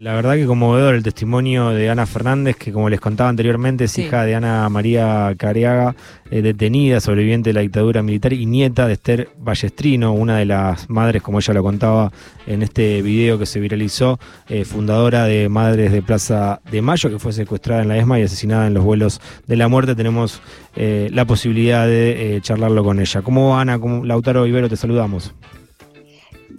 La 0.00 0.14
verdad 0.14 0.36
que 0.36 0.46
conmovedor 0.46 0.94
el 0.94 1.02
testimonio 1.02 1.70
de 1.70 1.90
Ana 1.90 2.06
Fernández, 2.06 2.54
que 2.54 2.70
como 2.72 2.88
les 2.88 3.00
contaba 3.00 3.30
anteriormente 3.30 3.82
es 3.82 3.98
hija 3.98 4.24
de 4.24 4.36
Ana 4.36 4.68
María 4.68 5.34
Cariaga, 5.36 5.96
eh, 6.30 6.40
detenida, 6.40 7.00
sobreviviente 7.00 7.50
de 7.50 7.54
la 7.54 7.62
dictadura 7.62 8.00
militar 8.00 8.32
y 8.32 8.46
nieta 8.46 8.86
de 8.86 8.92
Esther 8.92 9.30
Ballestrino, 9.38 10.12
una 10.12 10.36
de 10.38 10.44
las 10.44 10.88
madres, 10.88 11.20
como 11.20 11.40
ella 11.40 11.52
lo 11.52 11.64
contaba 11.64 12.12
en 12.46 12.62
este 12.62 13.02
video 13.02 13.40
que 13.40 13.46
se 13.46 13.58
viralizó, 13.58 14.20
eh, 14.48 14.64
fundadora 14.64 15.24
de 15.24 15.48
Madres 15.48 15.90
de 15.90 16.00
Plaza 16.00 16.60
de 16.70 16.80
Mayo, 16.80 17.10
que 17.10 17.18
fue 17.18 17.32
secuestrada 17.32 17.82
en 17.82 17.88
la 17.88 17.98
ESMA 17.98 18.20
y 18.20 18.22
asesinada 18.22 18.68
en 18.68 18.74
los 18.74 18.84
vuelos 18.84 19.20
de 19.48 19.56
la 19.56 19.66
muerte. 19.66 19.96
Tenemos 19.96 20.40
eh, 20.76 21.10
la 21.12 21.24
posibilidad 21.24 21.88
de 21.88 22.38
charlarlo 22.40 22.84
con 22.84 23.00
ella. 23.00 23.22
¿Cómo 23.22 23.58
Ana? 23.58 23.80
¿Cómo, 23.80 24.04
Lautaro 24.04 24.46
Ibero, 24.46 24.68
te 24.68 24.76
saludamos. 24.76 25.34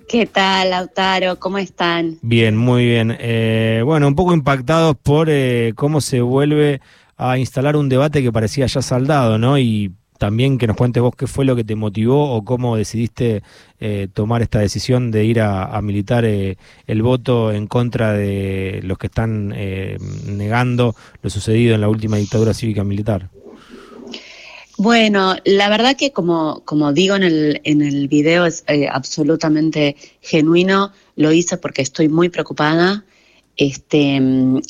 ¿Qué 0.10 0.26
tal, 0.26 0.72
Lautaro? 0.72 1.38
¿Cómo 1.38 1.60
están? 1.60 2.18
Bien, 2.24 2.58
muy 2.58 2.84
bien. 2.84 3.16
Eh, 3.20 3.84
bueno, 3.86 4.08
un 4.08 4.16
poco 4.16 4.34
impactados 4.34 4.96
por 4.98 5.30
eh, 5.30 5.74
cómo 5.76 6.02
se 6.02 6.22
vuelve 6.22 6.82
a 7.16 7.38
instalar 7.38 7.76
un 7.76 7.90
debate 7.90 8.24
que 8.24 8.32
parecía 8.32 8.66
ya 8.66 8.82
saldado, 8.82 9.38
¿no? 9.38 9.60
Y 9.60 9.92
también 10.18 10.58
que 10.58 10.66
nos 10.66 10.78
cuentes 10.78 11.04
vos 11.04 11.14
qué 11.16 11.28
fue 11.28 11.46
lo 11.46 11.56
que 11.56 11.64
te 11.64 11.76
motivó 11.76 12.34
o 12.34 12.44
cómo 12.44 12.76
decidiste 12.76 13.44
eh, 13.80 14.08
tomar 14.12 14.42
esta 14.42 14.58
decisión 14.58 15.12
de 15.12 15.26
ir 15.26 15.42
a, 15.42 15.80
militar 15.84 16.26
el 16.26 17.02
voto 17.04 17.52
en 17.52 17.68
contra 17.68 18.12
de 18.12 18.80
los 18.82 18.98
que 18.98 19.08
están 19.08 19.50
negando 20.26 20.96
lo 21.22 21.30
sucedido 21.30 21.76
en 21.76 21.82
la 21.82 21.88
última 21.88 22.18
dictadura 22.18 22.56
cívica 22.56 22.84
militar. 22.84 23.30
Bueno, 24.80 25.36
la 25.44 25.68
verdad 25.68 25.98
que 25.98 26.14
como, 26.14 26.62
como 26.64 26.94
digo 26.94 27.18
en 27.18 27.24
el, 27.24 27.60
en 27.66 27.82
el 27.82 28.08
video 28.08 28.46
es 28.46 28.64
eh, 28.68 28.88
absolutamente 28.90 29.98
genuino, 30.22 30.94
lo 31.18 31.34
hice 31.34 31.58
porque 31.58 31.82
estoy 31.82 32.08
muy 32.08 32.30
preocupada. 32.30 33.04
Este, 33.58 34.22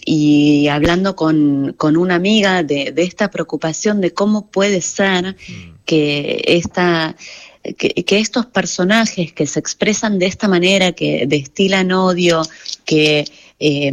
y 0.06 0.68
hablando 0.68 1.16
con, 1.16 1.76
con 1.78 1.96
una 1.96 2.16
amiga 2.16 2.64
de, 2.64 2.92
de, 2.92 3.04
esta 3.04 3.30
preocupación 3.30 4.02
de 4.02 4.12
cómo 4.12 4.48
puede 4.48 4.82
ser 4.82 5.36
mm. 5.36 5.76
que 5.86 6.42
esta 6.44 7.16
que, 7.78 7.90
que, 7.90 8.18
estos 8.18 8.48
personajes 8.48 9.32
que 9.32 9.46
se 9.46 9.60
expresan 9.60 10.18
de 10.18 10.26
esta 10.26 10.48
manera, 10.48 10.92
que 10.94 11.26
destilan 11.28 11.92
odio, 11.92 12.42
que 12.84 13.26
eh, 13.60 13.92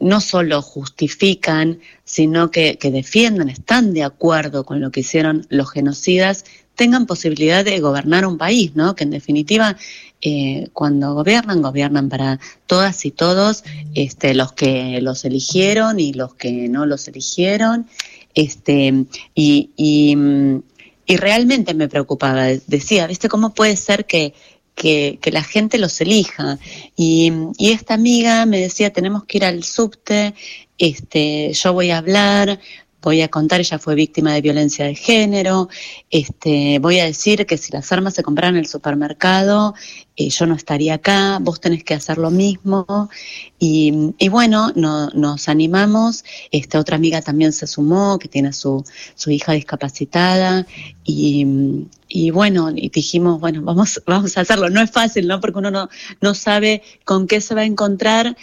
no 0.00 0.20
solo 0.20 0.62
justifican, 0.62 1.80
sino 2.04 2.50
que, 2.50 2.78
defienden, 2.80 3.48
están 3.48 3.92
de 3.92 4.04
acuerdo 4.04 4.64
con 4.64 4.80
lo 4.80 4.90
que 4.90 5.00
hicieron 5.00 5.46
los 5.48 5.70
genocidas, 5.70 6.44
tengan 6.76 7.06
posibilidad 7.06 7.64
de 7.64 7.80
gobernar 7.80 8.24
un 8.24 8.38
país, 8.38 8.74
¿no? 8.74 8.94
Que 8.94 9.04
en 9.04 9.10
definitiva, 9.10 9.76
eh, 10.22 10.68
cuando 10.72 11.14
gobiernan, 11.14 11.60
gobiernan 11.60 12.08
para 12.08 12.38
todas 12.66 13.04
y 13.04 13.10
todos, 13.10 13.64
este, 13.94 14.34
los 14.34 14.52
que 14.52 15.00
los 15.02 15.24
eligieron 15.24 15.98
y 15.98 16.12
los 16.12 16.34
que 16.34 16.68
no 16.68 16.86
los 16.86 17.08
eligieron, 17.08 17.86
este, 18.34 19.06
y, 19.34 19.70
y 19.76 21.16
realmente 21.16 21.74
me 21.74 21.88
preocupaba. 21.88 22.44
Decía, 22.68 23.08
¿viste 23.08 23.28
cómo 23.28 23.52
puede 23.52 23.76
ser 23.76 24.06
que 24.06 24.32
que, 24.74 25.18
la 25.32 25.42
gente 25.42 25.78
los 25.78 26.00
elija. 26.00 26.58
Y, 26.96 27.32
y, 27.58 27.72
esta 27.72 27.94
amiga 27.94 28.46
me 28.46 28.60
decía, 28.60 28.92
tenemos 28.92 29.24
que 29.24 29.38
ir 29.38 29.44
al 29.44 29.62
subte, 29.64 30.34
este, 30.78 31.52
yo 31.52 31.72
voy 31.72 31.90
a 31.90 31.98
hablar, 31.98 32.58
voy 33.02 33.22
a 33.22 33.28
contar, 33.28 33.60
ella 33.60 33.78
fue 33.78 33.94
víctima 33.94 34.34
de 34.34 34.40
violencia 34.40 34.84
de 34.84 34.94
género, 34.94 35.68
este, 36.10 36.78
voy 36.78 36.98
a 37.00 37.04
decir 37.04 37.46
que 37.46 37.56
si 37.56 37.72
las 37.72 37.90
armas 37.92 38.14
se 38.14 38.22
compraran 38.22 38.54
en 38.54 38.60
el 38.60 38.66
supermercado, 38.66 39.74
eh, 40.16 40.28
yo 40.28 40.46
no 40.46 40.54
estaría 40.54 40.94
acá, 40.94 41.38
vos 41.40 41.60
tenés 41.60 41.82
que 41.82 41.94
hacer 41.94 42.18
lo 42.18 42.30
mismo. 42.30 43.08
Y, 43.58 44.12
y 44.18 44.28
bueno, 44.28 44.70
nos 44.74 45.48
animamos, 45.48 46.24
este, 46.50 46.76
otra 46.78 46.96
amiga 46.96 47.22
también 47.22 47.52
se 47.52 47.66
sumó, 47.66 48.18
que 48.18 48.28
tiene 48.28 48.52
su, 48.52 48.84
su 49.14 49.30
hija 49.30 49.52
discapacitada, 49.52 50.66
y, 51.04 51.86
y 52.08 52.30
bueno, 52.30 52.70
y 52.74 52.90
dijimos, 52.90 53.40
bueno, 53.40 53.62
vamos, 53.62 54.02
vamos 54.06 54.36
a 54.36 54.42
hacerlo. 54.42 54.68
No 54.68 54.82
es 54.82 54.90
fácil, 54.90 55.26
¿no? 55.26 55.40
Porque 55.40 55.58
uno 55.58 55.70
no, 55.70 55.88
no 56.20 56.34
sabe 56.34 56.82
con 57.04 57.26
qué 57.26 57.40
se 57.40 57.54
va 57.54 57.62
a 57.62 57.66
encontrar, 57.66 58.36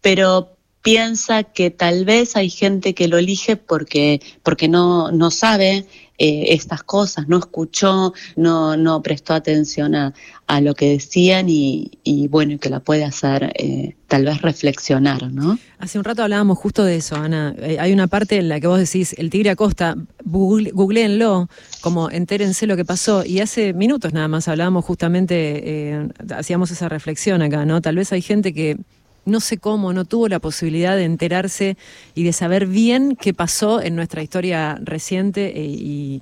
pero 0.00 0.56
piensa 0.82 1.44
que 1.44 1.70
tal 1.70 2.04
vez 2.04 2.36
hay 2.36 2.48
gente 2.48 2.94
que 2.94 3.08
lo 3.08 3.18
elige 3.18 3.56
porque, 3.56 4.20
porque 4.42 4.68
no, 4.68 5.10
no 5.12 5.30
sabe 5.30 5.86
eh, 6.22 6.52
estas 6.52 6.82
cosas, 6.82 7.28
no 7.28 7.38
escuchó, 7.38 8.12
no, 8.36 8.76
no 8.76 9.02
prestó 9.02 9.34
atención 9.34 9.94
a, 9.94 10.14
a 10.46 10.60
lo 10.60 10.74
que 10.74 10.90
decían 10.90 11.48
y, 11.48 11.92
y, 12.02 12.28
bueno, 12.28 12.58
que 12.58 12.68
la 12.68 12.80
puede 12.80 13.04
hacer 13.04 13.52
eh, 13.54 13.94
tal 14.06 14.24
vez 14.24 14.42
reflexionar, 14.42 15.30
¿no? 15.32 15.58
Hace 15.78 15.98
un 15.98 16.04
rato 16.04 16.22
hablábamos 16.22 16.58
justo 16.58 16.84
de 16.84 16.96
eso, 16.96 17.16
Ana. 17.16 17.54
Eh, 17.58 17.78
hay 17.80 17.92
una 17.92 18.06
parte 18.06 18.36
en 18.36 18.48
la 18.48 18.60
que 18.60 18.66
vos 18.66 18.78
decís, 18.78 19.14
el 19.16 19.30
tigre 19.30 19.50
acosta, 19.50 19.96
google, 20.24 20.72
googleenlo, 20.72 21.48
como 21.80 22.10
entérense 22.10 22.66
lo 22.66 22.76
que 22.76 22.84
pasó. 22.84 23.24
Y 23.24 23.40
hace 23.40 23.72
minutos 23.72 24.12
nada 24.12 24.28
más 24.28 24.46
hablábamos 24.48 24.84
justamente, 24.84 26.10
hacíamos 26.36 26.70
esa 26.70 26.88
reflexión 26.88 27.40
acá, 27.40 27.64
¿no? 27.64 27.80
Tal 27.80 27.96
vez 27.96 28.12
hay 28.12 28.20
gente 28.20 28.52
que 28.52 28.76
no 29.24 29.40
sé 29.40 29.58
cómo, 29.58 29.92
no 29.92 30.04
tuvo 30.04 30.28
la 30.28 30.40
posibilidad 30.40 30.96
de 30.96 31.04
enterarse 31.04 31.76
y 32.14 32.24
de 32.24 32.32
saber 32.32 32.66
bien 32.66 33.16
qué 33.16 33.34
pasó 33.34 33.80
en 33.80 33.96
nuestra 33.96 34.22
historia 34.22 34.78
reciente 34.82 35.52
eh, 35.56 36.20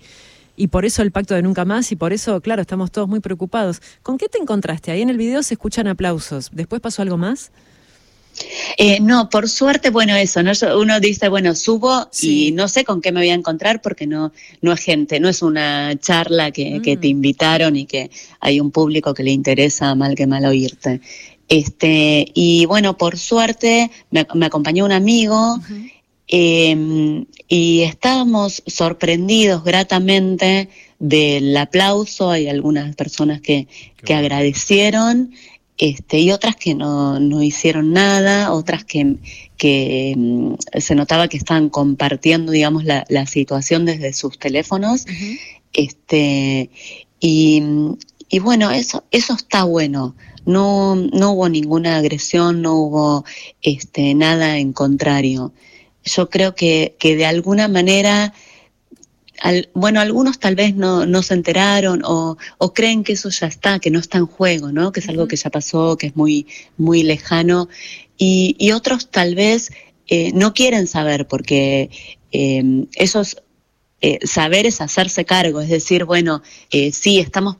y, 0.56 0.66
por 0.70 0.84
eso 0.84 1.02
el 1.02 1.12
pacto 1.12 1.34
de 1.34 1.42
nunca 1.42 1.64
más 1.64 1.92
y 1.92 1.96
por 1.96 2.12
eso, 2.12 2.40
claro, 2.40 2.62
estamos 2.62 2.90
todos 2.90 3.08
muy 3.08 3.20
preocupados. 3.20 3.80
¿Con 4.02 4.18
qué 4.18 4.28
te 4.28 4.38
encontraste? 4.38 4.90
Ahí 4.90 5.02
en 5.02 5.08
el 5.08 5.16
video 5.16 5.42
se 5.44 5.54
escuchan 5.54 5.86
aplausos. 5.86 6.50
¿Después 6.52 6.80
pasó 6.80 7.02
algo 7.02 7.16
más? 7.16 7.52
Eh, 8.76 9.00
no, 9.00 9.28
por 9.28 9.48
suerte, 9.48 9.90
bueno, 9.90 10.14
eso, 10.14 10.42
¿no? 10.42 10.52
uno 10.78 11.00
dice, 11.00 11.28
bueno, 11.28 11.54
subo 11.54 12.08
y 12.20 12.52
no 12.52 12.68
sé 12.68 12.84
con 12.84 13.00
qué 13.00 13.12
me 13.12 13.20
voy 13.20 13.30
a 13.30 13.34
encontrar 13.34 13.80
porque 13.80 14.06
no, 14.06 14.32
no 14.60 14.72
es 14.72 14.80
gente, 14.80 15.20
no 15.20 15.28
es 15.28 15.42
una 15.42 15.96
charla 15.98 16.50
que, 16.50 16.80
que, 16.82 16.96
te 16.96 17.08
mm. 17.08 17.10
invitaron 17.10 17.76
y 17.76 17.86
que 17.86 18.10
hay 18.40 18.60
un 18.60 18.70
público 18.70 19.14
que 19.14 19.22
le 19.22 19.32
interesa 19.32 19.94
mal 19.94 20.14
que 20.14 20.26
mal 20.26 20.44
oírte. 20.44 21.00
Este, 21.48 22.30
y 22.34 22.66
bueno, 22.66 22.96
por 22.98 23.16
suerte 23.16 23.90
me, 24.10 24.26
acompañó 24.44 24.84
un 24.84 24.92
amigo 24.92 25.58
em, 26.26 27.24
y 27.48 27.80
estábamos 27.82 28.62
sorprendidos 28.66 29.64
gratamente 29.64 30.68
del 30.98 31.56
aplauso. 31.56 32.30
Hay 32.30 32.48
algunas 32.48 32.94
personas 32.96 33.40
que, 33.40 33.66
que 34.04 34.14
agradecieron 34.14 35.32
este, 35.78 36.18
y 36.18 36.32
otras 36.32 36.56
que 36.56 36.74
no, 36.74 37.18
no 37.20 37.42
hicieron 37.42 37.92
nada, 37.92 38.52
otras 38.52 38.84
que, 38.84 39.16
que 39.56 40.10
em, 40.10 40.56
se 40.78 40.94
notaba 40.94 41.28
que 41.28 41.36
estaban 41.36 41.70
compartiendo, 41.70 42.52
digamos, 42.52 42.84
la, 42.84 43.06
la 43.08 43.26
situación 43.26 43.86
desde 43.86 44.12
sus 44.12 44.38
teléfonos. 44.38 45.06
este, 45.72 46.70
y, 47.20 47.62
y 48.28 48.38
bueno, 48.38 48.70
eso, 48.70 49.04
eso 49.10 49.34
está 49.34 49.64
bueno 49.64 50.14
no, 50.48 50.96
no 50.96 51.32
hubo 51.32 51.48
ninguna 51.50 51.98
agresión, 51.98 52.62
no 52.62 52.74
hubo 52.76 53.24
este, 53.60 54.14
nada 54.14 54.56
en 54.56 54.72
contrario. 54.72 55.52
Yo 56.04 56.30
creo 56.30 56.54
que, 56.54 56.96
que 56.98 57.16
de 57.16 57.26
alguna 57.26 57.68
manera, 57.68 58.32
bueno, 59.74 60.00
algunos 60.00 60.38
tal 60.38 60.54
vez 60.54 60.74
no, 60.74 61.04
no 61.04 61.22
se 61.22 61.34
enteraron 61.34 62.02
o, 62.02 62.38
o, 62.56 62.72
creen 62.72 63.04
que 63.04 63.12
eso 63.12 63.28
ya 63.28 63.46
está, 63.46 63.78
que 63.78 63.90
no 63.90 63.98
está 63.98 64.16
en 64.16 64.26
juego, 64.26 64.72
¿no? 64.72 64.90
Que 64.90 65.00
es 65.00 65.08
algo 65.10 65.28
que 65.28 65.36
ya 65.36 65.50
pasó, 65.50 65.98
que 65.98 66.06
es 66.06 66.16
muy, 66.16 66.46
muy 66.78 67.02
lejano. 67.02 67.68
Y, 68.16 68.56
y 68.58 68.72
otros 68.72 69.10
tal 69.10 69.34
vez 69.34 69.70
eh, 70.06 70.32
no 70.32 70.54
quieren 70.54 70.86
saber 70.86 71.28
porque 71.28 71.90
eh, 72.32 72.86
esos 72.94 73.36
eh, 74.00 74.18
saber 74.24 74.64
es 74.64 74.80
hacerse 74.80 75.24
cargo, 75.24 75.60
es 75.60 75.68
decir, 75.68 76.04
bueno, 76.04 76.40
eh, 76.70 76.92
sí, 76.92 77.18
estamos 77.18 77.56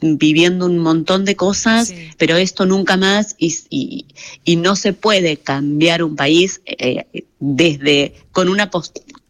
viviendo 0.00 0.66
un 0.66 0.78
montón 0.78 1.24
de 1.24 1.36
cosas, 1.36 1.94
pero 2.18 2.36
esto 2.36 2.66
nunca 2.66 2.96
más 2.96 3.34
y, 3.38 4.06
y, 4.44 4.56
no 4.56 4.76
se 4.76 4.92
puede 4.92 5.38
cambiar 5.38 6.02
un 6.02 6.16
país 6.16 6.60
eh, 6.66 7.06
desde 7.38 8.14
con 8.32 8.48
una 8.48 8.70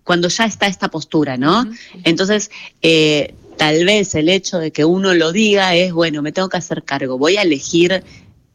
cuando 0.03 0.29
ya 0.29 0.45
está 0.45 0.67
esta 0.67 0.89
postura, 0.89 1.37
¿no? 1.37 1.71
Entonces, 2.03 2.51
eh, 2.83 3.35
tal 3.57 3.85
vez 3.85 4.15
el 4.17 4.29
hecho 4.29 4.59
de 4.59 4.73
que 4.73 4.85
uno 4.85 5.15
lo 5.15 5.31
diga 5.31 5.77
es, 5.77 5.93
bueno, 5.93 6.21
me 6.23 6.33
tengo 6.33 6.49
que 6.49 6.57
hacer 6.57 6.83
cargo, 6.83 7.17
voy 7.17 7.37
a 7.37 7.43
elegir 7.43 8.03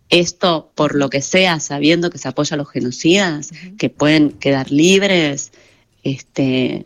esto 0.10 0.72
por 0.76 0.96
lo 0.96 1.10
que 1.10 1.22
sea, 1.22 1.60
sabiendo 1.60 2.10
que 2.10 2.18
se 2.18 2.28
apoya 2.28 2.56
a 2.56 2.58
los 2.58 2.70
genocidas, 2.70 3.52
que 3.78 3.90
pueden 3.90 4.32
quedar 4.32 4.72
libres, 4.72 5.52
este, 6.04 6.86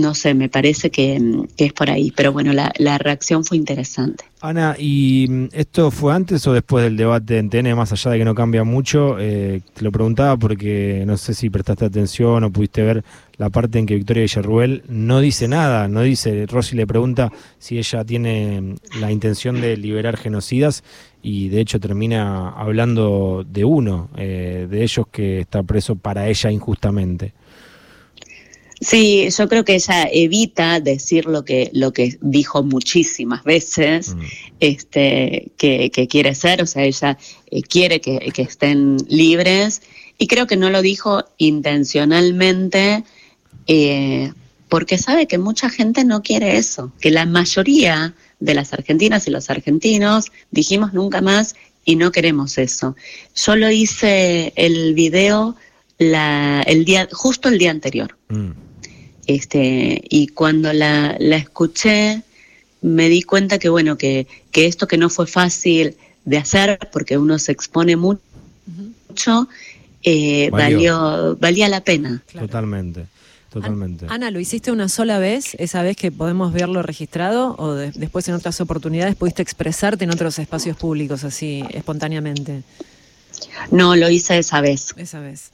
no 0.00 0.14
sé, 0.14 0.34
me 0.34 0.48
parece 0.48 0.90
que, 0.90 1.20
es 1.56 1.72
por 1.72 1.90
ahí. 1.90 2.12
Pero 2.14 2.32
bueno, 2.32 2.52
la, 2.52 2.72
la, 2.78 2.98
reacción 2.98 3.44
fue 3.44 3.56
interesante. 3.56 4.24
Ana, 4.40 4.76
¿y 4.78 5.26
mm, 5.28 5.48
esto 5.52 5.90
fue 5.90 6.14
antes 6.14 6.46
o 6.46 6.52
después 6.52 6.84
del 6.84 6.96
debate 6.96 7.38
en 7.38 7.50
TN, 7.50 7.74
más 7.74 7.92
allá 7.92 8.10
de 8.10 8.18
que 8.18 8.24
no 8.24 8.34
cambia 8.34 8.64
mucho? 8.64 9.16
Eh, 9.18 9.62
te 9.72 9.84
lo 9.84 9.90
preguntaba 9.90 10.36
porque 10.36 11.04
no 11.06 11.16
sé 11.16 11.34
si 11.34 11.50
prestaste 11.50 11.86
atención 11.86 12.44
o 12.44 12.50
pudiste 12.50 12.82
ver 12.82 13.04
la 13.36 13.50
parte 13.50 13.78
en 13.78 13.86
que 13.86 13.94
Victoria 13.94 14.22
Villarruel 14.22 14.84
no 14.88 15.20
dice 15.20 15.48
nada, 15.48 15.88
no 15.88 16.02
dice, 16.02 16.46
Rosy 16.46 16.76
le 16.76 16.86
pregunta 16.86 17.32
si 17.58 17.78
ella 17.78 18.04
tiene 18.04 18.60
mm, 18.60 19.00
la 19.00 19.10
intención 19.10 19.60
de 19.60 19.76
liberar 19.76 20.16
genocidas 20.16 20.84
y 21.22 21.48
de 21.48 21.60
hecho 21.60 21.80
termina 21.80 22.50
hablando 22.50 23.44
de 23.48 23.64
uno, 23.64 24.10
eh, 24.16 24.66
de 24.70 24.82
ellos 24.82 25.06
que 25.10 25.40
está 25.40 25.62
preso 25.62 25.96
para 25.96 26.28
ella 26.28 26.50
injustamente. 26.50 27.32
Sí, 28.80 29.28
yo 29.30 29.48
creo 29.48 29.64
que 29.64 29.76
ella 29.76 30.08
evita 30.12 30.80
decir 30.80 31.26
lo 31.26 31.44
que, 31.44 31.70
lo 31.72 31.92
que 31.92 32.18
dijo 32.20 32.62
muchísimas 32.62 33.44
veces, 33.44 34.14
mm. 34.14 34.20
este, 34.60 35.52
que, 35.56 35.90
quiere 36.08 36.34
ser, 36.34 36.62
o 36.62 36.66
sea, 36.66 36.84
ella 36.84 37.18
eh, 37.50 37.62
quiere 37.62 38.00
que, 38.00 38.32
estén 38.36 38.96
libres, 39.08 39.82
y 40.18 40.26
creo 40.26 40.46
que 40.46 40.56
no 40.56 40.70
lo 40.70 40.82
dijo 40.82 41.24
intencionalmente, 41.38 43.04
eh, 43.66 44.32
porque 44.68 44.98
sabe 44.98 45.26
que 45.26 45.38
mucha 45.38 45.70
gente 45.70 46.04
no 46.04 46.22
quiere 46.22 46.56
eso, 46.56 46.92
que 47.00 47.10
la 47.10 47.26
mayoría 47.26 48.14
de 48.40 48.54
las 48.54 48.72
argentinas 48.72 49.26
y 49.26 49.30
los 49.30 49.50
argentinos 49.50 50.32
dijimos 50.50 50.92
nunca 50.92 51.20
más 51.20 51.54
y 51.84 51.96
no 51.96 52.12
queremos 52.12 52.58
eso. 52.58 52.96
Yo 53.36 53.56
lo 53.56 53.70
hice 53.70 54.52
el 54.56 54.94
video 54.94 55.56
la, 55.98 56.62
el 56.62 56.84
día, 56.84 57.08
justo 57.12 57.48
el 57.48 57.58
día 57.58 57.70
anterior. 57.70 58.16
Mm. 58.28 58.63
Este, 59.26 60.02
y 60.08 60.28
cuando 60.28 60.72
la, 60.72 61.16
escuché, 61.18 62.22
me 62.82 63.08
di 63.08 63.22
cuenta 63.22 63.58
que, 63.58 63.68
bueno, 63.68 63.96
que, 63.96 64.26
esto 64.52 64.86
que 64.86 64.98
no 64.98 65.08
fue 65.08 65.26
fácil 65.26 65.96
de 66.24 66.38
hacer, 66.38 66.78
porque 66.92 67.18
uno 67.18 67.38
se 67.38 67.52
expone 67.52 67.96
mucho, 67.96 69.48
eh, 70.02 70.50
valió. 70.50 71.36
valía 71.40 71.68
la 71.68 71.82
pena. 71.82 72.22
Totalmente. 72.32 73.06
Totalmente. 73.54 74.06
Ana, 74.08 74.32
¿lo 74.32 74.40
hiciste 74.40 74.72
una 74.72 74.88
sola 74.88 75.20
vez, 75.20 75.54
esa 75.60 75.80
vez 75.82 75.96
que 75.96 76.10
podemos 76.10 76.52
verlo 76.52 76.82
registrado, 76.82 77.54
o 77.56 77.74
después 77.74 78.26
en 78.26 78.34
otras 78.34 78.60
oportunidades 78.60 79.14
pudiste 79.14 79.42
expresarte 79.42 80.02
en 80.02 80.10
otros 80.10 80.40
espacios 80.40 80.76
públicos 80.76 81.22
así 81.22 81.62
espontáneamente? 81.70 82.64
No, 83.70 83.94
lo 83.94 84.10
hice 84.10 84.38
esa 84.38 84.60
vez. 84.60 84.92
Esa 84.96 85.20
vez. 85.20 85.53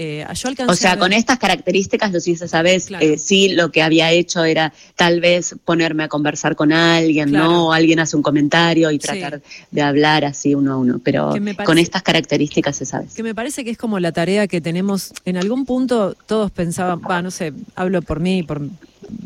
Eh, 0.00 0.24
o 0.68 0.74
sea, 0.74 0.96
con 0.96 1.12
estas 1.12 1.38
características, 1.38 2.12
lo 2.12 2.18
hice 2.18 2.44
esa 2.44 2.62
vez, 2.62 2.88
eh, 3.00 3.18
sí, 3.18 3.48
lo 3.48 3.72
que 3.72 3.82
había 3.82 4.12
hecho 4.12 4.44
era 4.44 4.72
tal 4.94 5.20
vez 5.20 5.56
ponerme 5.64 6.04
a 6.04 6.08
conversar 6.08 6.54
con 6.54 6.72
alguien, 6.72 7.32
¿no? 7.32 7.72
alguien 7.72 7.98
hace 7.98 8.16
un 8.16 8.22
comentario 8.22 8.92
y 8.92 8.98
tratar 9.00 9.42
de 9.72 9.82
hablar 9.82 10.24
así 10.24 10.54
uno 10.54 10.74
a 10.74 10.76
uno, 10.76 11.00
pero 11.02 11.34
con 11.64 11.78
estas 11.78 12.04
características 12.04 12.80
esa 12.80 13.00
vez. 13.00 13.14
Que 13.14 13.24
me 13.24 13.34
parece 13.34 13.64
que 13.64 13.70
es 13.70 13.78
como 13.78 13.98
la 13.98 14.12
tarea 14.12 14.46
que 14.46 14.60
tenemos, 14.60 15.12
en 15.24 15.36
algún 15.36 15.66
punto 15.66 16.14
todos 16.26 16.52
pensaban, 16.52 17.00
va, 17.00 17.20
no 17.20 17.32
sé, 17.32 17.52
hablo 17.74 18.00
por 18.00 18.20
mí, 18.20 18.44
por 18.44 18.62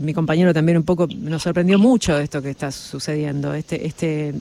mi 0.02 0.12
compañero 0.12 0.52
también 0.52 0.78
un 0.78 0.84
poco 0.84 1.06
nos 1.06 1.42
sorprendió 1.42 1.78
mucho 1.78 2.18
esto 2.18 2.42
que 2.42 2.50
está 2.50 2.70
sucediendo, 2.70 3.54
este, 3.54 3.86
este, 3.86 4.34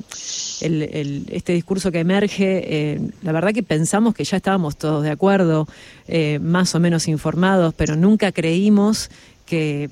este 0.59 1.53
discurso 1.53 1.91
que 1.91 1.99
emerge. 1.99 2.63
Eh, 2.65 3.01
la 3.21 3.31
verdad 3.31 3.53
que 3.53 3.63
pensamos 3.63 4.13
que 4.13 4.23
ya 4.23 4.37
estábamos 4.37 4.77
todos 4.77 5.03
de 5.03 5.11
acuerdo, 5.11 5.67
eh, 6.07 6.39
más 6.41 6.75
o 6.75 6.79
menos 6.79 7.07
informados, 7.07 7.73
pero 7.73 7.95
nunca 7.95 8.31
creímos 8.31 9.09
que, 9.45 9.89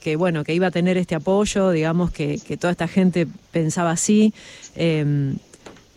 que, 0.00 0.16
bueno, 0.16 0.44
que 0.44 0.54
iba 0.54 0.66
a 0.66 0.70
tener 0.70 0.98
este 0.98 1.14
apoyo, 1.14 1.70
digamos 1.70 2.10
que, 2.10 2.38
que 2.38 2.56
toda 2.56 2.72
esta 2.72 2.88
gente 2.88 3.26
pensaba 3.52 3.92
así. 3.92 4.34
Eh, 4.76 5.34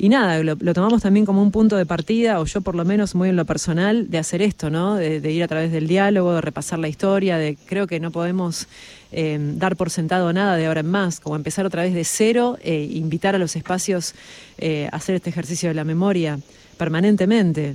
y 0.05 0.09
nada, 0.09 0.43
lo, 0.43 0.55
tomamos 0.55 1.01
también 1.01 1.25
como 1.25 1.41
un 1.41 1.49
punto 1.49 1.77
de 1.77 1.87
partida, 1.87 2.39
o 2.39 2.45
yo 2.45 2.61
por 2.61 2.75
lo 2.75 2.85
menos 2.85 3.15
muy 3.15 3.29
en 3.29 3.35
lo 3.35 3.43
personal, 3.43 4.07
de 4.11 4.19
hacer 4.19 4.43
esto, 4.43 4.69
¿no? 4.69 4.93
De, 4.93 5.31
ir 5.31 5.41
a 5.41 5.47
través 5.47 5.71
del 5.71 5.87
diálogo, 5.87 6.35
de 6.35 6.41
repasar 6.41 6.77
la 6.77 6.87
historia, 6.87 7.39
de 7.39 7.57
creo 7.65 7.87
que 7.87 7.99
no 7.99 8.11
podemos 8.11 8.67
eh, 9.11 9.39
dar 9.39 9.75
por 9.75 9.89
sentado 9.89 10.31
nada 10.31 10.57
de 10.57 10.67
ahora 10.67 10.81
en 10.81 10.91
más, 10.91 11.19
como 11.19 11.35
empezar 11.35 11.65
otra 11.65 11.81
vez 11.81 11.95
de 11.95 12.03
cero 12.03 12.59
e 12.61 12.83
invitar 12.83 13.33
a 13.33 13.39
los 13.39 13.55
espacios 13.55 14.13
eh, 14.59 14.87
a 14.91 14.97
hacer 14.97 15.15
este 15.15 15.31
ejercicio 15.31 15.69
de 15.69 15.73
la 15.73 15.83
memoria 15.83 16.37
permanentemente. 16.77 17.73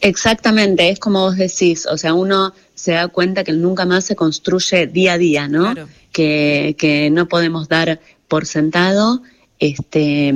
Exactamente, 0.00 0.90
es 0.90 1.00
como 1.00 1.22
vos 1.22 1.36
decís, 1.36 1.88
o 1.90 1.98
sea, 1.98 2.14
uno 2.14 2.54
se 2.76 2.92
da 2.92 3.08
cuenta 3.08 3.42
que 3.42 3.52
nunca 3.52 3.84
más 3.84 4.04
se 4.04 4.14
construye 4.14 4.86
día 4.86 5.14
a 5.14 5.18
día, 5.18 5.48
¿no? 5.48 5.74
Que, 6.12 6.76
que 6.78 7.10
no 7.10 7.26
podemos 7.26 7.68
dar 7.68 7.98
por 8.28 8.46
sentado 8.46 9.22
este, 9.62 10.34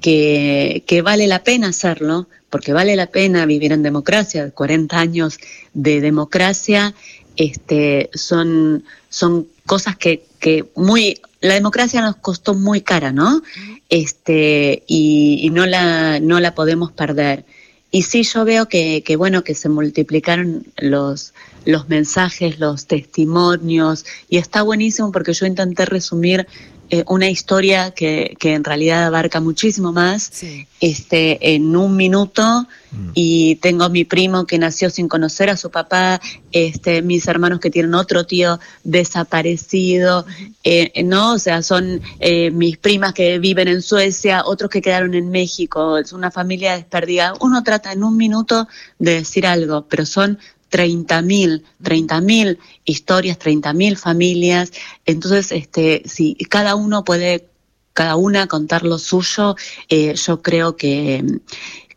que, 0.00 1.02
vale 1.04 1.26
la 1.26 1.44
pena 1.44 1.68
hacerlo, 1.68 2.26
porque 2.48 2.72
vale 2.72 2.96
la 2.96 3.08
pena 3.08 3.44
vivir 3.44 3.70
en 3.70 3.82
democracia, 3.82 4.50
40 4.50 4.98
años 4.98 5.38
de 5.74 6.00
democracia, 6.00 6.94
este, 7.36 8.08
son, 8.14 8.82
son 9.10 9.46
cosas 9.66 9.98
que, 9.98 10.24
que 10.40 10.64
muy, 10.74 11.20
la 11.42 11.52
democracia 11.52 12.00
nos 12.00 12.16
costó 12.16 12.54
muy 12.54 12.80
cara, 12.80 13.12
¿no? 13.12 13.42
Este, 13.90 14.84
y, 14.86 15.50
no, 15.52 15.66
la, 15.66 16.18
no 16.18 16.40
la 16.40 16.54
podemos 16.54 16.92
perder. 16.92 17.44
Y 17.90 18.04
sí, 18.04 18.22
yo 18.22 18.46
veo 18.46 18.68
que, 18.70 19.02
que, 19.04 19.16
bueno, 19.16 19.44
que 19.44 19.54
se 19.54 19.68
multiplicaron 19.68 20.64
los, 20.78 21.34
los 21.66 21.90
mensajes, 21.90 22.58
los 22.58 22.86
testimonios, 22.86 24.06
y 24.30 24.38
está 24.38 24.62
buenísimo 24.62 25.12
porque 25.12 25.34
yo 25.34 25.44
intenté 25.44 25.84
resumir 25.84 26.46
eh, 26.94 27.04
una 27.06 27.30
historia 27.30 27.92
que, 27.92 28.36
que, 28.38 28.52
en 28.52 28.64
realidad 28.64 29.04
abarca 29.04 29.40
muchísimo 29.40 29.92
más 29.92 30.30
este, 30.78 31.54
en 31.54 31.74
un 31.74 31.96
minuto 31.96 32.66
mm. 32.90 33.12
y 33.14 33.56
tengo 33.62 33.88
mi 33.88 34.04
primo 34.04 34.44
que 34.44 34.58
nació 34.58 34.90
sin 34.90 35.08
conocer 35.08 35.48
a 35.48 35.56
su 35.56 35.70
papá, 35.70 36.20
este, 36.50 37.00
mis 37.00 37.26
hermanos 37.28 37.60
que 37.60 37.70
tienen 37.70 37.94
otro 37.94 38.26
tío 38.26 38.60
desaparecido, 38.84 40.26
eh, 40.64 41.02
¿no? 41.02 41.32
O 41.32 41.38
sea, 41.38 41.62
son 41.62 42.02
eh, 42.20 42.50
mis 42.50 42.76
primas 42.76 43.14
que 43.14 43.38
viven 43.38 43.68
en 43.68 43.80
Suecia, 43.80 44.42
otros 44.44 44.70
que 44.70 44.82
quedaron 44.82 45.14
en 45.14 45.30
México, 45.30 45.96
es 45.96 46.12
una 46.12 46.30
familia 46.30 46.76
desperdida. 46.76 47.32
Uno 47.40 47.64
trata 47.64 47.90
en 47.92 48.04
un 48.04 48.18
minuto 48.18 48.68
de 48.98 49.14
decir 49.14 49.46
algo, 49.46 49.86
pero 49.88 50.04
son 50.04 50.38
30.000, 50.72 51.62
30.000 51.82 52.58
historias, 52.84 53.38
30.000 53.38 53.96
familias. 53.96 54.72
Entonces, 55.04 55.52
este, 55.52 56.02
si 56.06 56.34
cada 56.48 56.74
uno 56.74 57.04
puede, 57.04 57.46
cada 57.92 58.16
una 58.16 58.46
contar 58.46 58.82
lo 58.82 58.98
suyo, 58.98 59.54
eh, 59.88 60.14
yo 60.14 60.42
creo 60.42 60.76
que, 60.76 61.24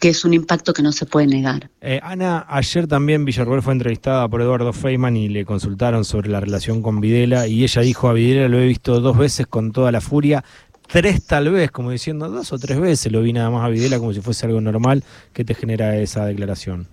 es 0.01 0.23
un 0.23 0.35
impacto 0.35 0.71
que 0.71 0.83
no 0.83 0.91
se 0.91 1.07
puede 1.07 1.25
negar. 1.25 1.71
Eh, 1.81 1.99
Ana, 2.03 2.45
ayer 2.47 2.85
también 2.85 3.25
Villarroel 3.25 3.63
fue 3.63 3.73
entrevistada 3.73 4.27
por 4.27 4.39
Eduardo 4.39 4.71
Feynman 4.71 5.17
y 5.17 5.29
le 5.29 5.45
consultaron 5.45 6.05
sobre 6.05 6.29
la 6.29 6.39
relación 6.39 6.83
con 6.83 7.01
Videla 7.01 7.47
y 7.47 7.63
ella 7.63 7.81
dijo 7.81 8.07
a 8.07 8.13
Videla 8.13 8.47
lo 8.47 8.59
he 8.59 8.67
visto 8.67 8.99
dos 8.99 9.17
veces 9.17 9.47
con 9.47 9.71
toda 9.71 9.91
la 9.91 10.01
furia, 10.01 10.43
tres 10.87 11.25
tal 11.25 11.49
vez, 11.49 11.71
como 11.71 11.89
diciendo 11.89 12.29
dos 12.29 12.53
o 12.53 12.59
tres 12.59 12.79
veces 12.79 13.11
lo 13.11 13.23
vi 13.23 13.33
nada 13.33 13.49
más 13.49 13.65
a 13.65 13.69
Videla 13.69 13.97
como 13.97 14.13
si 14.13 14.21
fuese 14.21 14.45
algo 14.45 14.61
normal. 14.61 15.03
¿Qué 15.33 15.43
te 15.43 15.55
genera 15.55 15.97
esa 15.97 16.23
declaración? 16.27 16.87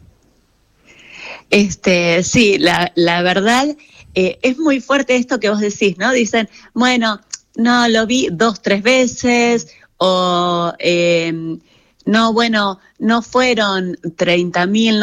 Este, 1.53 2.23
sí, 2.23 2.57
la, 2.57 2.93
la 2.95 3.21
verdad 3.21 3.77
eh, 4.15 4.39
es 4.41 4.59
muy 4.59 4.81
fuerte 4.81 5.17
esto 5.17 5.39
que 5.39 5.51
vos 5.51 5.61
decís, 5.61 5.99
¿no? 5.99 6.11
Dicen, 6.11 6.49
bueno, 6.73 7.21
no, 7.57 7.89
lo 7.89 8.07
vi 8.07 8.29
dos, 8.33 8.63
tres 8.63 8.83
veces, 8.83 9.69
o 9.99 10.73
em, 10.79 11.61
no, 12.07 12.33
bueno, 12.33 12.81
no 12.99 13.21
fueron 13.21 13.99
30 14.17 14.65
mil, 14.67 15.03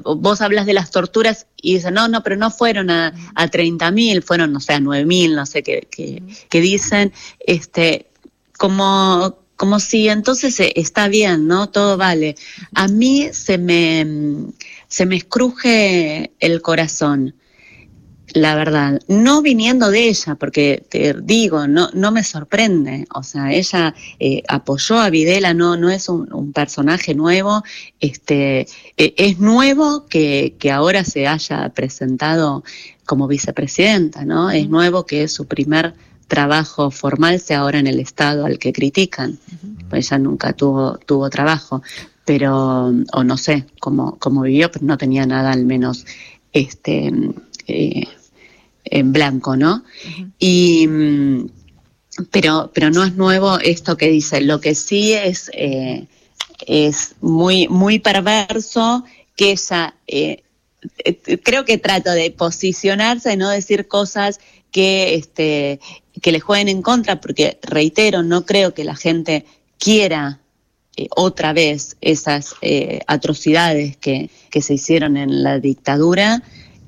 vos 0.00 0.40
hablas 0.40 0.66
de 0.66 0.74
las 0.74 0.90
torturas 0.90 1.46
y 1.62 1.74
dicen, 1.74 1.94
no, 1.94 2.08
no, 2.08 2.24
pero 2.24 2.34
no 2.34 2.50
fueron 2.50 2.90
a, 2.90 3.14
a 3.36 3.46
30 3.46 3.92
mil, 3.92 4.24
fueron, 4.24 4.52
no 4.52 4.58
sé, 4.58 4.72
a 4.72 4.80
9 4.80 5.04
mil, 5.04 5.36
no 5.36 5.46
sé 5.46 5.62
qué, 5.62 5.86
qué, 5.88 6.60
dicen, 6.60 7.12
este, 7.38 8.08
como, 8.58 9.38
como 9.54 9.78
si 9.78 10.08
entonces 10.08 10.58
eh, 10.58 10.72
está 10.74 11.06
bien, 11.06 11.46
¿no? 11.46 11.68
Todo 11.68 11.96
vale. 11.96 12.34
A 12.74 12.88
mí 12.88 13.28
se 13.32 13.58
me 13.58 14.52
se 14.94 15.06
me 15.06 15.16
escruje 15.16 16.30
el 16.38 16.62
corazón, 16.62 17.34
la 18.32 18.54
verdad. 18.54 19.00
No 19.08 19.42
viniendo 19.42 19.90
de 19.90 20.06
ella, 20.06 20.36
porque 20.36 20.86
te 20.88 21.14
digo, 21.20 21.66
no, 21.66 21.90
no 21.94 22.12
me 22.12 22.22
sorprende. 22.22 23.04
O 23.12 23.24
sea, 23.24 23.52
ella 23.52 23.92
eh, 24.20 24.44
apoyó 24.46 25.00
a 25.00 25.10
Videla, 25.10 25.52
no, 25.52 25.76
no 25.76 25.90
es 25.90 26.08
un, 26.08 26.52
personaje 26.52 27.12
nuevo. 27.12 27.64
Este, 27.98 28.68
eh, 28.96 29.14
es 29.16 29.40
nuevo 29.40 30.06
que, 30.06 30.54
que 30.60 30.70
ahora 30.70 31.02
se 31.02 31.26
haya 31.26 31.70
presentado 31.70 32.62
como 33.04 33.26
vicepresidenta, 33.26 34.24
¿no? 34.24 34.48
Es 34.52 34.68
nuevo 34.68 35.06
que 35.06 35.24
es 35.24 35.32
su 35.32 35.48
primer 35.48 35.94
trabajo 36.28 36.92
formal 36.92 37.40
sea 37.40 37.60
ahora 37.60 37.80
en 37.80 37.88
el 37.88 37.98
Estado 37.98 38.46
al 38.46 38.60
que 38.60 38.72
critican, 38.72 39.38
pues 39.90 40.06
ella 40.06 40.18
nunca 40.18 40.52
tuvo, 40.52 40.98
tuvo 40.98 41.28
trabajo 41.30 41.82
pero, 42.24 42.92
o 43.12 43.24
no 43.24 43.36
sé 43.36 43.66
cómo, 43.80 44.18
cómo 44.18 44.42
vivió, 44.42 44.70
pero 44.70 44.84
no 44.86 44.98
tenía 44.98 45.26
nada 45.26 45.52
al 45.52 45.64
menos 45.64 46.06
este, 46.52 47.12
eh, 47.66 48.04
en 48.84 49.12
blanco, 49.12 49.56
¿no? 49.56 49.84
Y 50.38 50.88
pero, 52.30 52.70
pero 52.72 52.90
no 52.90 53.04
es 53.04 53.14
nuevo 53.14 53.58
esto 53.58 53.96
que 53.96 54.08
dice. 54.08 54.40
Lo 54.40 54.60
que 54.60 54.74
sí 54.74 55.12
es, 55.12 55.50
eh, 55.52 56.06
es 56.66 57.16
muy, 57.20 57.68
muy 57.68 57.98
perverso 57.98 59.04
que 59.36 59.52
ella, 59.52 59.94
eh, 60.06 60.42
eh, 61.04 61.38
creo 61.42 61.64
que 61.64 61.78
trata 61.78 62.14
de 62.14 62.30
posicionarse, 62.30 63.36
no 63.36 63.50
decir 63.50 63.88
cosas 63.88 64.38
que, 64.70 65.14
este, 65.14 65.80
que 66.20 66.32
le 66.32 66.40
jueguen 66.40 66.68
en 66.68 66.82
contra, 66.82 67.20
porque 67.20 67.58
reitero, 67.62 68.22
no 68.22 68.46
creo 68.46 68.74
que 68.74 68.84
la 68.84 68.96
gente 68.96 69.44
quiera 69.78 70.40
otra 71.16 71.52
vez 71.52 71.96
esas 72.00 72.54
atrocidades 73.06 73.96
que, 73.96 74.30
que 74.50 74.62
se 74.62 74.74
hicieron 74.74 75.16
en 75.16 75.42
la 75.42 75.58
dictadura 75.58 76.42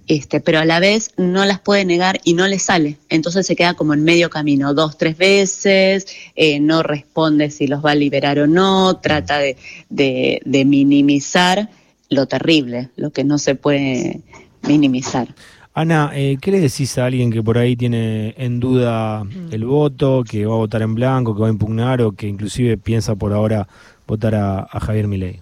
este, 0.09 0.41
pero 0.41 0.61
a 0.61 0.65
la 0.65 0.79
vez 0.79 1.11
no 1.17 1.45
las 1.45 1.59
puede 1.59 1.85
negar 1.85 2.21
y 2.23 2.35
no 2.35 2.47
le 2.47 2.59
sale. 2.59 2.97
Entonces 3.09 3.47
se 3.47 3.57
queda 3.57 3.75
como 3.75 3.93
en 3.93 4.05
medio 4.05 4.31
camino, 4.31 4.73
dos, 4.73 4.97
tres 4.97 5.19
veces, 5.19 6.07
eh, 6.37 6.61
no 6.61 6.83
responde 6.83 7.51
si 7.51 7.67
los 7.67 7.85
va 7.85 7.93
a 7.93 7.97
liberar 7.97 8.39
o 8.39 8.47
no, 8.47 8.99
trata 8.99 9.39
de, 9.39 9.57
de, 9.89 10.65
minimizar 10.65 11.69
lo 12.09 12.27
terrible, 12.27 12.91
lo 12.97 13.11
que 13.11 13.25
no 13.25 13.39
se 13.39 13.57
puede 13.57 14.21
minimizar. 14.63 15.35
Ana, 15.75 16.13
eh, 16.15 16.39
¿qué 16.41 16.53
le 16.53 16.61
decís 16.61 16.97
a 16.99 17.07
alguien 17.07 17.31
que 17.31 17.43
por 17.43 17.59
ahí 17.59 17.77
tiene 17.77 18.33
en 18.39 18.61
duda 18.61 19.25
mm. 19.25 19.53
el 19.53 19.65
voto, 19.65 20.23
que 20.23 20.47
va 20.47 20.55
a 20.55 20.59
votar 20.59 20.83
en 20.83 20.95
blanco, 20.95 21.35
que 21.35 21.41
va 21.43 21.49
a 21.49 21.51
impugnar 21.51 22.01
o 22.01 22.13
que 22.13 22.29
inclusive 22.29 22.79
piensa 22.79 23.17
por 23.17 23.33
ahora 23.33 23.69
votar 24.07 24.35
a, 24.35 24.69
Javier 24.81 25.09
Milei? 25.09 25.41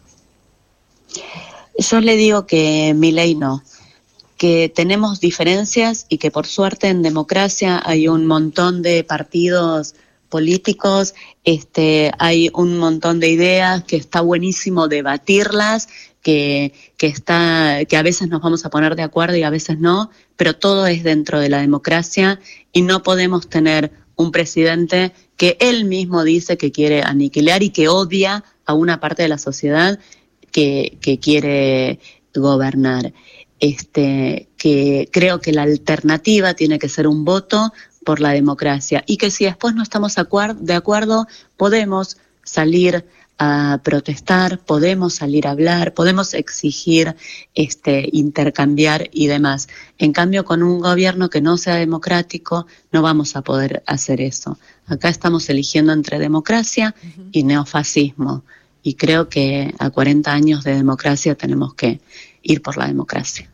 Yo 1.78 2.00
le 2.00 2.16
digo 2.16 2.46
que 2.46 2.94
Milei 2.94 3.34
no 3.34 3.62
que 4.36 4.68
tenemos 4.68 5.20
diferencias 5.20 6.06
y 6.08 6.18
que 6.18 6.30
por 6.30 6.46
suerte 6.46 6.88
en 6.88 7.02
democracia 7.02 7.80
hay 7.84 8.08
un 8.08 8.26
montón 8.26 8.82
de 8.82 9.04
partidos 9.04 9.94
políticos, 10.28 11.14
este, 11.44 12.10
hay 12.18 12.50
un 12.52 12.76
montón 12.78 13.20
de 13.20 13.28
ideas 13.28 13.84
que 13.84 13.96
está 13.96 14.20
buenísimo 14.20 14.88
debatirlas, 14.88 15.88
que, 16.22 16.72
que, 16.96 17.06
está, 17.06 17.84
que 17.88 17.96
a 17.96 18.02
veces 18.02 18.28
nos 18.28 18.42
vamos 18.42 18.64
a 18.64 18.70
poner 18.70 18.96
de 18.96 19.02
acuerdo 19.02 19.36
y 19.36 19.44
a 19.44 19.50
veces 19.50 19.78
no, 19.78 20.10
pero 20.36 20.56
todo 20.56 20.86
es 20.86 21.04
dentro 21.04 21.38
de 21.38 21.50
la 21.50 21.60
democracia 21.60 22.40
y 22.72 22.82
no 22.82 23.02
podemos 23.02 23.48
tener 23.48 23.92
un 24.16 24.32
presidente 24.32 25.12
que 25.36 25.56
él 25.60 25.84
mismo 25.84 26.24
dice 26.24 26.56
que 26.56 26.72
quiere 26.72 27.02
aniquilar 27.02 27.62
y 27.62 27.70
que 27.70 27.88
odia 27.88 28.44
a 28.66 28.74
una 28.74 29.00
parte 29.00 29.22
de 29.22 29.28
la 29.28 29.38
sociedad 29.38 29.98
que, 30.50 30.98
que 31.00 31.18
quiere 31.18 32.00
gobernar. 32.34 33.12
Este, 33.60 34.48
que 34.58 35.08
creo 35.12 35.40
que 35.40 35.52
la 35.52 35.62
alternativa 35.62 36.54
tiene 36.54 36.78
que 36.78 36.88
ser 36.88 37.06
un 37.06 37.24
voto 37.24 37.72
por 38.04 38.20
la 38.20 38.30
democracia 38.30 39.02
y 39.06 39.16
que 39.16 39.30
si 39.30 39.44
después 39.44 39.74
no 39.74 39.82
estamos 39.82 40.16
de 40.16 40.74
acuerdo, 40.74 41.26
podemos 41.56 42.18
salir 42.42 43.06
a 43.38 43.80
protestar, 43.82 44.60
podemos 44.60 45.14
salir 45.14 45.46
a 45.46 45.50
hablar, 45.50 45.92
podemos 45.92 46.34
exigir, 46.34 47.16
este, 47.54 48.08
intercambiar 48.12 49.10
y 49.12 49.26
demás. 49.26 49.68
En 49.98 50.12
cambio, 50.12 50.44
con 50.44 50.62
un 50.62 50.80
gobierno 50.80 51.30
que 51.30 51.40
no 51.40 51.56
sea 51.56 51.74
democrático, 51.76 52.66
no 52.92 53.02
vamos 53.02 53.34
a 53.36 53.42
poder 53.42 53.82
hacer 53.86 54.20
eso. 54.20 54.58
Acá 54.86 55.08
estamos 55.08 55.48
eligiendo 55.50 55.92
entre 55.92 56.18
democracia 56.18 56.94
y 57.32 57.42
neofascismo. 57.42 58.44
Y 58.82 58.94
creo 58.94 59.28
que 59.28 59.74
a 59.78 59.90
40 59.90 60.32
años 60.32 60.62
de 60.62 60.74
democracia 60.74 61.34
tenemos 61.34 61.74
que 61.74 62.00
ir 62.42 62.62
por 62.62 62.76
la 62.76 62.86
democracia. 62.86 63.48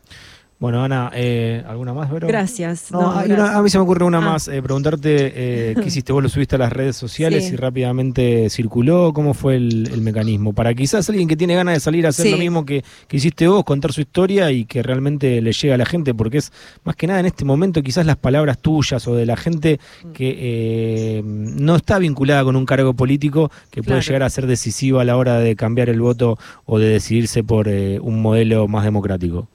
Bueno, 0.61 0.83
Ana, 0.83 1.09
eh, 1.15 1.63
¿alguna 1.67 1.91
más, 1.91 2.11
Gracias. 2.11 2.91
a 2.93 3.61
mí 3.63 3.69
se 3.71 3.79
me 3.79 3.83
ocurre 3.83 4.05
una 4.05 4.19
ah. 4.19 4.21
más. 4.21 4.47
Eh, 4.47 4.61
preguntarte 4.61 5.71
eh, 5.71 5.75
qué 5.81 5.87
hiciste, 5.87 6.13
vos 6.13 6.21
lo 6.21 6.29
subiste 6.29 6.55
a 6.55 6.59
las 6.59 6.71
redes 6.71 6.95
sociales 6.95 7.51
y 7.51 7.55
rápidamente 7.55 8.47
circuló. 8.51 9.11
¿Cómo 9.11 9.33
fue 9.33 9.55
el, 9.55 10.01
mecanismo? 10.01 10.53
Para 10.53 10.75
quizás 10.75 11.09
alguien 11.09 11.27
que 11.27 11.35
tiene 11.35 11.55
ganas 11.55 11.73
de 11.73 11.79
salir 11.79 12.05
a 12.05 12.09
hacer 12.09 12.29
lo 12.29 12.37
mismo 12.37 12.63
que, 12.63 12.83
hiciste 13.09 13.47
vos, 13.47 13.63
contar 13.63 13.91
su 13.91 14.01
historia 14.01 14.51
y 14.51 14.65
que 14.65 14.83
realmente 14.83 15.41
le 15.41 15.51
llegue 15.51 15.73
a 15.73 15.77
la 15.77 15.85
gente, 15.87 16.13
porque 16.13 16.37
es 16.37 16.53
más 16.83 16.95
que 16.95 17.07
nada 17.07 17.21
en 17.21 17.25
este 17.25 17.43
momento 17.43 17.81
quizás 17.81 18.05
las 18.05 18.17
palabras 18.17 18.59
tuyas 18.59 19.07
o 19.07 19.15
de 19.15 19.25
la 19.25 19.37
gente 19.37 19.79
que 20.13 21.23
no 21.25 21.75
está 21.75 21.97
vinculada 21.97 22.43
con 22.43 22.55
un 22.55 22.67
cargo 22.67 22.93
político 22.93 23.49
que 23.71 23.81
puede 23.81 24.01
llegar 24.01 24.21
a 24.21 24.29
ser 24.29 24.45
decisiva 24.45 25.01
a 25.01 25.05
la 25.05 25.17
hora 25.17 25.39
de 25.39 25.55
cambiar 25.55 25.89
el 25.89 26.01
voto 26.01 26.37
o 26.65 26.77
de 26.77 26.89
decidirse 26.89 27.43
por 27.43 27.67
un 27.67 28.21
modelo 28.21 28.67
más 28.67 28.83
democrático. 28.83 29.47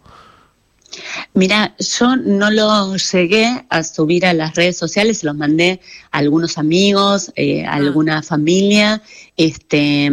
Mira, 1.35 1.75
yo 1.79 2.17
no 2.17 2.51
lo 2.51 2.97
llegué 2.97 3.67
a 3.69 3.83
subir 3.83 4.27
a 4.27 4.33
las 4.33 4.55
redes 4.55 4.77
sociales, 4.77 5.19
se 5.19 5.27
los 5.27 5.37
mandé 5.37 5.81
a 6.11 6.19
algunos 6.19 6.59
amigos, 6.59 7.33
eh, 7.37 7.65
a 7.65 7.73
ah. 7.73 7.77
alguna 7.77 8.23
familia. 8.23 9.03
Este, 9.37 10.11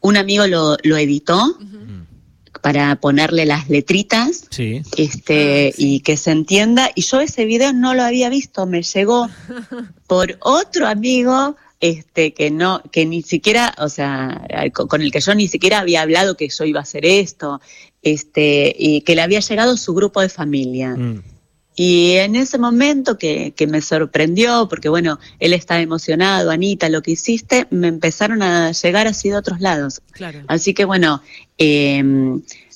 un 0.00 0.16
amigo 0.16 0.46
lo, 0.46 0.76
editó. 0.96 1.58
para 2.62 2.96
ponerle 2.96 3.46
las 3.46 3.68
letritas 3.68 4.48
este, 4.96 5.70
ah, 5.72 5.74
y 5.78 6.00
que 6.00 6.16
se 6.16 6.32
entienda. 6.32 6.90
Y 6.94 7.02
yo 7.02 7.20
ese 7.20 7.44
video 7.44 7.72
no 7.72 7.94
lo 7.94 8.02
había 8.02 8.28
visto, 8.28 8.66
me 8.66 8.82
llegó 8.82 9.28
por 10.08 10.36
otro 10.40 10.88
amigo 10.88 11.56
este, 11.80 12.34
que 12.34 12.50
no, 12.50 12.82
que 12.90 13.06
ni 13.06 13.22
siquiera, 13.22 13.74
o 13.78 13.88
sea, 13.88 14.46
con 14.72 15.00
el 15.00 15.12
que 15.12 15.20
yo 15.20 15.34
ni 15.34 15.46
siquiera 15.46 15.78
había 15.78 16.02
hablado 16.02 16.36
que 16.36 16.48
yo 16.48 16.64
iba 16.64 16.80
a 16.80 16.82
hacer 16.82 17.06
esto, 17.06 17.60
este, 18.02 18.74
y 18.78 19.00
que 19.02 19.14
le 19.14 19.22
había 19.22 19.40
llegado 19.40 19.76
su 19.76 19.94
grupo 19.94 20.20
de 20.20 20.28
familia. 20.28 20.94
Mm. 20.96 21.22
Y 21.76 22.14
en 22.14 22.34
ese 22.34 22.58
momento 22.58 23.18
que, 23.18 23.52
que, 23.54 23.68
me 23.68 23.80
sorprendió, 23.80 24.66
porque 24.68 24.88
bueno, 24.88 25.20
él 25.38 25.52
está 25.52 25.80
emocionado, 25.80 26.50
Anita, 26.50 26.88
lo 26.88 27.02
que 27.02 27.12
hiciste, 27.12 27.68
me 27.70 27.86
empezaron 27.86 28.42
a 28.42 28.72
llegar 28.72 29.06
así 29.06 29.28
de 29.28 29.36
otros 29.36 29.60
lados. 29.60 30.02
Así 30.48 30.74
que 30.74 30.84
bueno, 30.84 31.22
eh, 31.56 32.02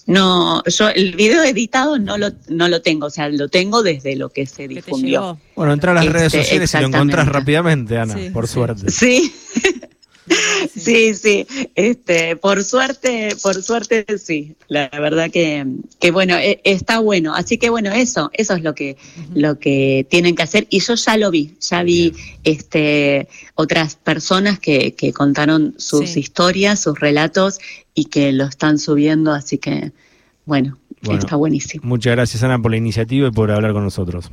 no, 0.06 0.62
yo 0.64 0.88
el 0.88 1.14
video 1.14 1.42
editado 1.44 1.98
no 1.98 2.18
lo, 2.18 2.30
no 2.48 2.68
lo 2.68 2.82
tengo, 2.82 3.06
o 3.06 3.10
sea, 3.10 3.28
lo 3.28 3.48
tengo 3.48 3.82
desde 3.82 4.16
lo 4.16 4.30
que 4.30 4.46
se 4.46 4.66
difundió. 4.68 5.38
Bueno, 5.54 5.72
entra 5.72 5.92
a 5.92 5.94
las 5.94 6.06
redes 6.06 6.34
este, 6.34 6.44
sociales 6.44 6.74
y 6.74 6.78
lo 6.78 6.86
encontrás 6.88 7.28
rápidamente, 7.28 7.98
Ana, 7.98 8.16
por 8.32 8.48
suerte. 8.48 8.90
Sí. 8.90 9.32
Sí, 10.74 11.14
sí, 11.14 11.46
este, 11.74 12.36
por 12.36 12.62
suerte, 12.62 13.34
por 13.42 13.60
suerte 13.62 14.06
sí, 14.18 14.56
la 14.68 14.88
verdad 14.88 15.30
que, 15.30 15.66
que 15.98 16.10
bueno, 16.10 16.36
e, 16.36 16.60
está 16.64 17.00
bueno, 17.00 17.34
así 17.34 17.58
que 17.58 17.70
bueno, 17.70 17.90
eso, 17.90 18.30
eso 18.32 18.54
es 18.54 18.62
lo 18.62 18.74
que, 18.74 18.96
lo 19.34 19.58
que 19.58 20.06
tienen 20.08 20.34
que 20.36 20.44
hacer. 20.44 20.66
Y 20.70 20.80
yo 20.80 20.94
ya 20.94 21.16
lo 21.16 21.30
vi, 21.30 21.56
ya 21.60 21.82
vi, 21.82 22.12
este, 22.44 23.28
otras 23.54 23.96
personas 23.96 24.58
que, 24.60 24.94
que 24.94 25.12
contaron 25.12 25.74
sus 25.76 26.16
historias, 26.16 26.80
sus 26.80 26.98
relatos 26.98 27.58
y 27.94 28.06
que 28.06 28.32
lo 28.32 28.44
están 28.44 28.78
subiendo, 28.78 29.32
así 29.32 29.58
que 29.58 29.92
bueno, 30.44 30.78
está 31.02 31.36
buenísimo. 31.36 31.84
Muchas 31.86 32.12
gracias 32.12 32.42
Ana 32.42 32.60
por 32.60 32.70
la 32.70 32.76
iniciativa 32.76 33.28
y 33.28 33.30
por 33.30 33.50
hablar 33.50 33.72
con 33.72 33.84
nosotros. 33.84 34.30